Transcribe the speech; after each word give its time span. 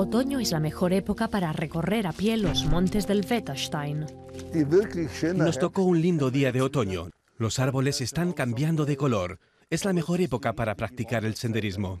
Otoño 0.00 0.40
es 0.40 0.50
la 0.50 0.60
mejor 0.60 0.94
época 0.94 1.28
para 1.28 1.52
recorrer 1.52 2.06
a 2.06 2.12
pie 2.12 2.38
los 2.38 2.64
montes 2.64 3.06
del 3.06 3.22
Wetterstein. 3.30 4.06
Nos 5.34 5.58
tocó 5.58 5.82
un 5.82 6.00
lindo 6.00 6.30
día 6.30 6.52
de 6.52 6.62
otoño. 6.62 7.10
Los 7.36 7.58
árboles 7.58 8.00
están 8.00 8.32
cambiando 8.32 8.86
de 8.86 8.96
color. 8.96 9.40
Es 9.68 9.84
la 9.84 9.92
mejor 9.92 10.22
época 10.22 10.54
para 10.54 10.74
practicar 10.74 11.26
el 11.26 11.34
senderismo. 11.34 12.00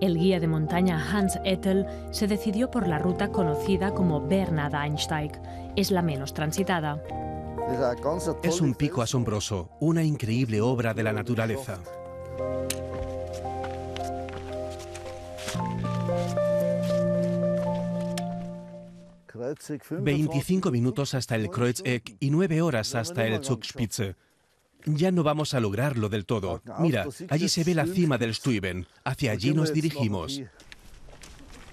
El 0.00 0.16
guía 0.16 0.40
de 0.40 0.48
montaña 0.48 0.98
Hans 1.12 1.38
Ettel 1.44 1.84
se 2.10 2.26
decidió 2.26 2.70
por 2.70 2.88
la 2.88 2.98
ruta 2.98 3.30
conocida 3.30 3.92
como 3.92 4.26
Bernard 4.26 4.74
Einsteig. 4.74 5.32
Es 5.76 5.90
la 5.90 6.00
menos 6.00 6.32
transitada. 6.32 7.02
Es 8.42 8.62
un 8.62 8.74
pico 8.74 9.02
asombroso, 9.02 9.68
una 9.78 10.02
increíble 10.02 10.62
obra 10.62 10.94
de 10.94 11.02
la 11.02 11.12
naturaleza. 11.12 11.80
25 19.90 20.70
minutos 20.70 21.14
hasta 21.14 21.36
el 21.36 21.50
Kreuzeck 21.50 22.16
y 22.20 22.30
9 22.30 22.62
horas 22.62 22.94
hasta 22.94 23.26
el 23.26 23.44
Zugspitze. 23.44 24.16
Ya 24.86 25.10
no 25.10 25.22
vamos 25.22 25.54
a 25.54 25.60
lograrlo 25.60 26.08
del 26.08 26.26
todo. 26.26 26.62
Mira, 26.78 27.06
allí 27.30 27.48
se 27.48 27.64
ve 27.64 27.74
la 27.74 27.86
cima 27.86 28.18
del 28.18 28.34
Stuyben. 28.34 28.86
Hacia 29.04 29.32
allí 29.32 29.54
nos 29.54 29.72
dirigimos. 29.72 30.42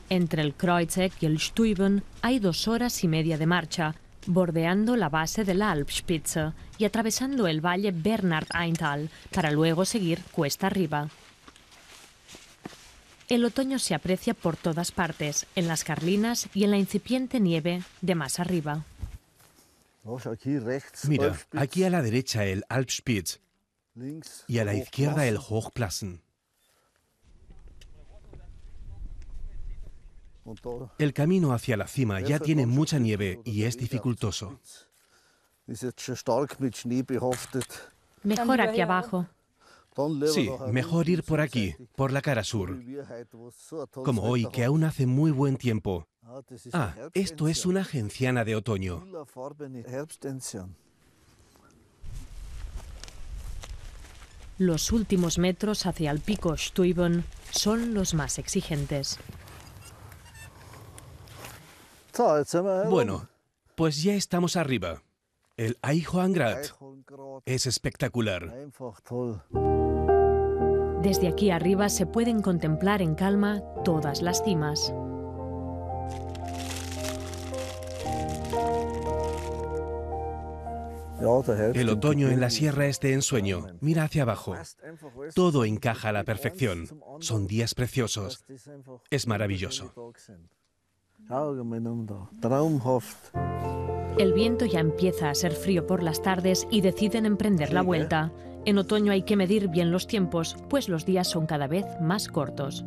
Entre 0.10 0.42
el 0.42 0.54
Kreuzeck 0.54 1.14
y 1.22 1.26
el 1.26 1.40
Stuyben 1.40 2.04
hay 2.22 2.40
dos 2.40 2.68
horas 2.68 3.04
y 3.04 3.08
media 3.08 3.38
de 3.38 3.46
marcha, 3.46 3.96
bordeando 4.28 4.96
la 4.96 5.10
base 5.10 5.44
de 5.44 5.54
la 5.54 5.72
Alpspitze 5.72 6.54
y 6.78 6.86
atravesando 6.86 7.48
el 7.48 7.66
valle 7.66 7.92
Bernard 7.92 8.48
Eintal 8.54 9.10
para 9.32 9.52
luego 9.52 9.86
seguir 9.86 10.22
cuesta 10.32 10.68
arriba. 10.68 11.10
El 13.32 13.46
otoño 13.46 13.80
se 13.80 13.96
aprecia 13.96 14.34
por 14.34 14.58
todas 14.58 14.92
partes, 14.92 15.48
en 15.56 15.70
las 15.70 15.86
Carlinas 15.86 16.50
y 16.54 16.66
en 16.66 16.72
la 16.72 16.78
incipiente 16.78 17.40
nieve 17.40 17.82
de 18.02 18.14
más 18.14 18.42
arriba. 18.42 18.84
Mira, 21.08 21.40
aquí 21.54 21.86
a 21.86 21.90
la 21.90 22.02
derecha 22.02 22.44
el 22.44 22.66
Alpspitz 22.68 23.40
y 24.50 24.60
a 24.60 24.66
la 24.66 24.74
izquierda 24.74 25.26
el 25.28 25.38
Hochplassen. 25.38 26.22
El 30.98 31.14
camino 31.14 31.54
hacia 31.54 31.78
la 31.78 31.88
cima 31.88 32.20
ya 32.20 32.38
tiene 32.38 32.66
mucha 32.66 33.00
nieve 33.00 33.40
y 33.46 33.64
es 33.64 33.78
dificultoso. 33.78 34.60
Mejor 38.24 38.60
aquí 38.60 38.82
abajo. 38.82 39.26
Sí, 40.34 40.50
mejor 40.72 41.10
ir 41.10 41.24
por 41.24 41.42
aquí, 41.42 41.76
por 41.96 42.12
la 42.12 42.22
cara 42.22 42.44
sur. 42.44 42.80
Como 43.92 44.24
hoy, 44.24 44.48
que 44.48 44.64
aún 44.64 44.84
hace 44.84 45.06
muy 45.06 45.32
buen 45.32 45.58
tiempo. 45.58 46.08
Ah, 46.72 46.96
esto 47.14 47.48
es 47.48 47.66
una 47.66 47.84
genciana 47.84 48.46
de 48.46 48.56
otoño. 48.56 49.06
Los 54.58 54.92
últimos 54.92 55.40
metros 55.40 55.86
hacia 55.86 56.12
el 56.12 56.20
pico 56.20 56.56
Stuyben 56.56 57.26
son 57.52 57.94
los 57.94 58.14
más 58.14 58.38
exigentes. 58.38 59.18
Bueno, 62.90 63.28
pues 63.76 64.04
ya 64.04 64.14
estamos 64.14 64.56
arriba. 64.56 65.02
El 65.62 65.78
Eichhorngrat 65.84 66.66
es 67.46 67.68
espectacular. 67.68 68.52
Desde 71.04 71.28
aquí 71.28 71.52
arriba 71.52 71.88
se 71.90 72.08
pueden 72.08 72.42
contemplar 72.42 73.04
en 73.04 73.14
calma 73.14 73.62
todas 73.84 74.24
las 74.24 74.44
cimas. 74.44 74.92
El 81.76 81.90
otoño 81.90 82.30
en 82.30 82.42
la 82.42 82.50
sierra 82.50 82.88
es 82.88 83.00
de 83.00 83.14
ensueño. 83.14 83.68
Mira 83.82 84.06
hacia 84.06 84.24
abajo. 84.24 84.56
Todo 85.36 85.64
encaja 85.66 86.10
a 86.10 86.12
la 86.12 86.24
perfección. 86.24 86.88
Son 87.20 87.46
días 87.46 87.76
preciosos. 87.76 88.44
Es 89.12 89.28
maravilloso. 89.28 89.94
El 94.18 94.34
viento 94.34 94.66
ya 94.66 94.80
empieza 94.80 95.30
a 95.30 95.36
ser 95.36 95.54
frío 95.54 95.88
por 95.88 96.04
las 96.04 96.22
tardes 96.22 96.68
y 96.70 96.82
deciden 96.82 97.26
emprender 97.26 97.74
la 97.74 97.82
vuelta. 97.82 98.32
En 98.66 98.78
otoño 98.78 99.12
hay 99.12 99.24
que 99.24 99.36
medir 99.36 99.70
bien 99.70 99.92
los 99.92 100.06
tiempos, 100.06 100.56
pues 100.70 100.90
los 100.90 101.06
días 101.06 101.28
son 101.28 101.48
cada 101.48 101.68
vez 101.68 101.86
más 102.02 102.28
cortos. 102.28 102.86